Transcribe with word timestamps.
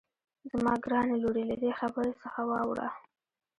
زما 0.51 0.73
ګرانې 0.83 1.15
لورې 1.23 1.43
له 1.49 1.55
دې 1.61 1.71
خبرې 1.79 2.13
څخه 2.21 2.41
واوړه. 2.49 2.87